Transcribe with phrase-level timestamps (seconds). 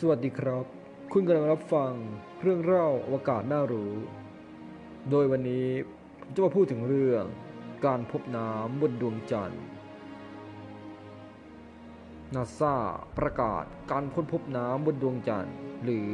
[0.00, 0.66] สวัสดีครับ
[1.12, 1.92] คุณกำลังรับฟัง
[2.40, 3.94] เรื่องเล่าอวกาศน่ารู้
[5.10, 5.68] โดยวันนี้
[6.20, 7.24] ผมจะมาพูดถึงเรื่อง
[7.86, 9.62] การพบน้ำบนดวงจันทร์
[12.34, 12.76] นาซา
[13.18, 16.10] ประกาศการค้นพบน้ำบนดวงจันทร์ หรือ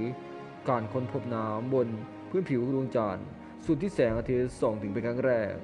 [0.68, 1.88] การค้นพบน้ำบน
[2.30, 3.26] พื้นผิวดวงจันทร์
[3.64, 5.54] ส่วนที่แสงอาทิตย์ส่องถึงเป็นครั้งแรก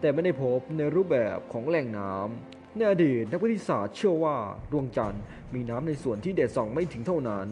[0.00, 4.36] แต่ไม่ได้พบในรูปแบบของแหล่งน้ำ ในอดีตนักวิทยาศาสตร์เชื่อว่า
[4.72, 5.22] ดวงจันทร์
[5.54, 7.48] มีน้ำในส่วนที่แดดส่องไม่ถึงเท่านั้น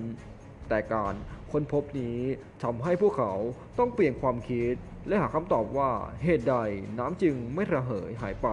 [0.68, 1.14] แต่การ
[1.52, 2.18] ค้นพบนี้
[2.62, 3.34] ทำให้พวกเขา
[3.78, 4.74] ต้องเปลี่ยนความคิด
[5.08, 5.90] และหาคำตอบว่า
[6.22, 6.54] เหตุใด
[6.98, 8.48] น้ำจึงไม่ระเหยหายไป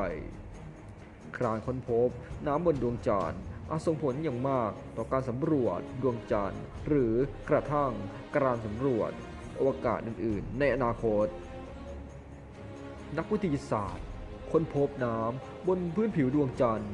[1.38, 2.10] การค้นพบ
[2.48, 7.14] น้ำบนดวงจันทร์อาจส่งผลอย่างมากต่อการสำรวจดวงจันทร์หรือ
[7.50, 7.92] กระทั่ง
[8.36, 9.12] การสำรวจ
[9.60, 11.28] อวกาศอื่น ๆ ในอนาคต
[13.18, 14.06] นักวิทยาศาสตร์
[14.52, 16.94] ค้นพบน้ำบนพื้นผิวดวงจันทร์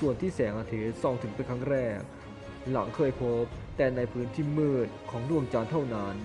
[0.00, 2.00] ส่วนที่แสงอาทิตย์ส่องถึงเป็นครั้งแรก
[2.70, 3.44] หลังเคยพบ
[3.76, 6.16] แต่ในพื้นที่มืดของดวงจันทร์เท่านั้น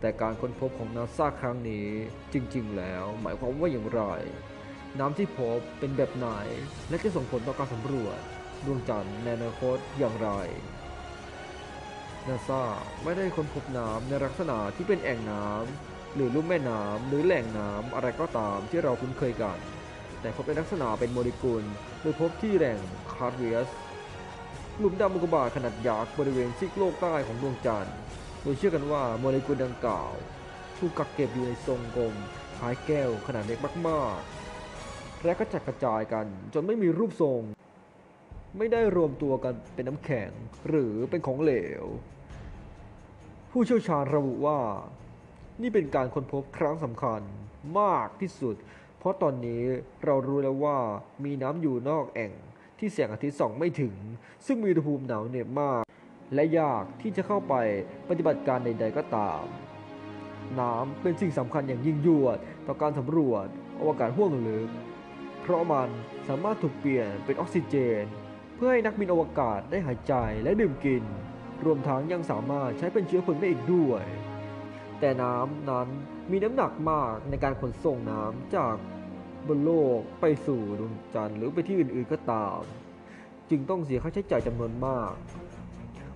[0.00, 1.88] แต่การค้นพบของนาซาครั้งนี้
[2.32, 4.02] จริงๆ แล้วหมายความว่าอย่างไร
[4.98, 6.28] น้ำที่พบเป็นแบบไหน
[6.88, 8.18] และจะส่งผลต่อการสำรวจ
[8.66, 10.30] ดวงจันทร์ในอนาคตอย่างไร
[12.28, 12.62] นาซา
[13.04, 19.58] ไม่ได้ค้นพบน้ำในลักษณะที่เป็นแอ่งน้ำ หรือลุ่มแม่น้ำหรือแหล่งน้ำอะไรก็ตามที่เราคุ้นเคยกัน
[20.20, 21.64] แต่พบในลักษณะเป็นโมเลกุล
[22.00, 22.78] โดยพบที่แหล่ง
[23.12, 23.70] คาร์เวียส
[24.78, 27.96] หลุมดำอุกกาบาขนาดยักษ์บริเวณซีกโลกใต้ของดวงจันทร์
[28.42, 30.12] โดยเชื่อกันว่าโมเลกุลดังกล่าว
[30.78, 32.14] ถูกกักเก็บอยู่ในทรงกลม
[32.58, 37.40] คล้ายแก้วขนาดเล็กมากๆ และกระจัดกระจายกันจนไม่มีรูปทรง
[38.58, 40.30] ไม่ได้รวมตัวกันเป็นน้ำแข็ง
[40.68, 41.84] หรือเป็นของเหลว
[43.50, 44.58] ผู้เชี่ยวชาญระบุว่า
[45.62, 47.20] นี่เป็นการค้นพบครั้งสำคัญ
[47.80, 48.56] มากที่สุด
[48.98, 49.62] เพราะตอนนี้
[50.04, 50.78] เรารู้แล้วว่า
[51.24, 52.32] มีน้ำอยู่นอกแอ่ง
[52.78, 53.94] ที่แสงอาทิตย์ส่องไม่ถึง
[54.46, 55.82] ซึ่งมีอุณหภูมิหนาวเหน็บมาก
[56.34, 57.54] และยากที่จะเข้าไป
[58.08, 59.42] ปฏิบัติการใด ๆ ก็ตาม
[60.60, 63.46] น้ำเป็นสิ่งสำคัญอย่างยิ่งยวด ต่อการสำรวจ
[63.80, 64.70] อวกาศห้วงลึก
[65.42, 65.88] เพราะมัน
[66.28, 68.02] สามารถถูกเปลี่ยนเป็นออกซิเจน
[68.56, 71.04] เพื่อให้นักบินอวกาศได้หายใจและดื่มกิน
[71.64, 74.04] รวมทั้งยังสามารถใช้เป็นเชื้อเพลิงได้อีกด้วย
[75.00, 75.88] แต่น้ำนั้น
[76.30, 78.74] มีน้ำหนักมากในการขนส่งน้ำจาก
[79.48, 82.58] บนโลกไปสู่ดวงจันทร์หรือไปที่อื่นๆก็ตาม
[83.50, 85.12] จึงต้องเสียค่าใช้จ่ายจำนวนมาก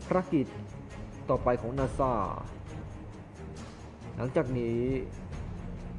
[0.07, 0.47] ภารกิจ
[1.31, 2.15] ต่อไปของนาซา
[4.17, 4.81] หลังจากนี้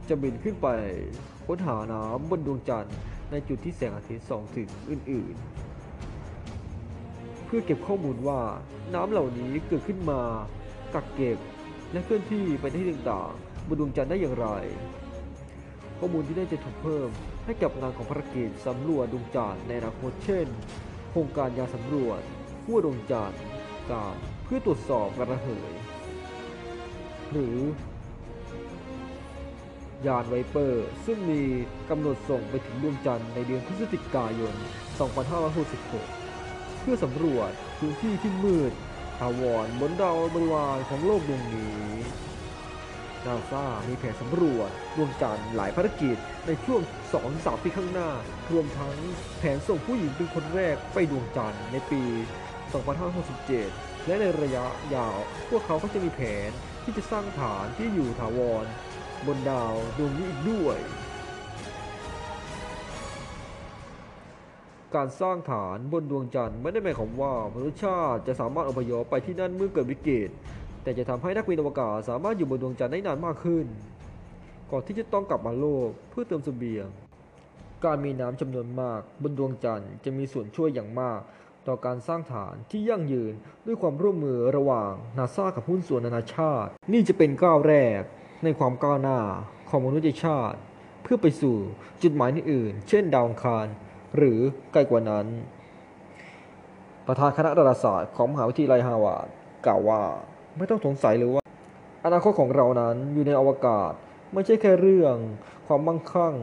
[0.09, 0.67] จะบินขึ้นไป
[1.45, 2.95] ค้นหาน้ำบนดวงจันทร์
[3.31, 8.39] ในจุดที่แสงอาทิตย์ส่องถึงอื่นๆ เพื่อเก็บข้อมูลว่า
[8.93, 10.21] น้ำเหล่านี้เกิดขึ้นมา
[10.93, 11.37] กักเก็บ
[11.91, 14.47] และเคลื่อนที่ไปในที่ต่างๆบนดวงจันทร์ได้อย่างไร
[15.99, 17.09] ข้อมูลที่ได้จะถูกเพิ่ม
[17.45, 20.47] ให้กับงานของภารกิจสำรวจดวงจันทร์ในอนาคตเช่น
[21.09, 22.21] โครงการยานสำรวจ
[22.63, 23.41] ขั้วดวงจันทร์
[23.91, 25.73] การเพื่อตรวจสอบการระเหย
[27.31, 27.57] หรือ
[30.07, 31.41] ยานไวเปอร์ ซึ่งมี
[31.89, 34.53] กำหนดส่งไปถึงดวงจันทร์ในเดือนพฤศจิกายน
[35.87, 38.71] 2566 เพื่อสำรวจพื้นที่ที่มืด
[39.19, 41.85] ถาวรบนดาวบริวารของโลกดวงนี้
[43.25, 46.17] นาซามีแผนสำรวจดวงจันทร์หลายภารกิจ
[46.47, 46.81] ในช่วง
[47.21, 48.11] 2-3 ปีข้างหน้า
[48.51, 48.95] รวมทั้ง
[49.39, 52.03] แผนส่งผู้หญิงเป็นคนแรกไปดวงจันทร์ในปี
[52.85, 54.65] 2567 และในระยะ
[54.95, 55.17] ยาว
[55.49, 56.49] พวกเขาก็จะมีแผน
[56.83, 58.65] ที่จะสร้างฐานที่อยู่ถาวร
[59.27, 60.77] บนดาวดวงนี้อีกด้วย
[64.95, 70.29] การสร้างฐานบนดวงจันทร์ไม่ได้หมายความว่ามนุษยชาติจะสามารถอพยพไปที่นั่นเมื่อเกิดวิกฤต
[70.83, 73.65] แต่จะทำให้นักบินอวกาศสามารถอยู่บนดวงจันทร์ได้นานมากขึ้น
[74.71, 76.87] ก่อนที่จะต้องกลับมาโลกเพื่อเติมเสบียง
[77.85, 81.19] การมีน้ำจำนวนมากบนดวงจันทร์จะมีส่วนช่วยอย่างมาก
[81.67, 83.33] ต่อการสร้างฐานที่ยั่งยืน
[83.65, 88.01] ด้วยความร่วมมือระหว่างนาซากับหุ้นส่วนนานาชาติ นี่จะเป็นก้าวแรก
[88.43, 89.19] ในความก้าวหน้า
[89.69, 90.57] ของมนุษยชาติ
[91.03, 91.57] เพื่อไปสู่
[92.03, 93.67] จุดหมายอื่น เช่นดาวอังคาร
[94.15, 94.39] หรือ
[94.73, 95.25] ไกล้กว่านั้น
[97.07, 99.27] ประธานคณะดาราศาสตร์ของมหาวิทยาลัยฮาวาด
[99.65, 100.01] กล่าวว่า
[100.57, 101.43] ไม่ต้องสงสัยเลยว่า
[102.05, 103.91] อนาคตของเรานั้นอยู่ในอวกาศ
[104.33, 105.15] ไม่ใช่แค่เรื่อง
[105.67, 106.35] ความมั่งคั่ง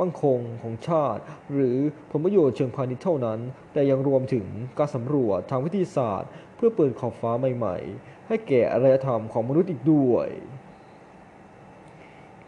[0.00, 1.22] มั่งคงของชาติ
[1.52, 1.76] หรือ
[2.10, 3.40] ผลประโยชน์เชิงพาณิชย์เท่านั้น
[3.72, 4.46] แต่ยังรวมถึง
[4.78, 10.28] การสำรวจทางวิทยาศาสตร์ เพื่อเปิดขอบฟ้าใหม่ ๆ ให้แก่อารยธรรมของมนุษย์อีกด้วย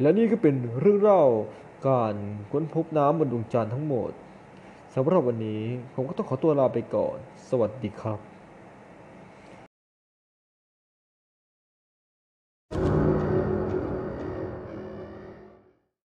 [0.01, 1.25] และนี่ก็เป็นเรื่องเล่า
[1.89, 2.15] การ
[2.53, 4.11] ค้นพบน้ำบนดวงจันทร์ทั้งหมด
[4.95, 5.63] สำหรับวันนี้
[5.95, 7.17] ผมก็ต้องขอตัวลาไปก่อน
[7.49, 8.32] สวัสดีครับ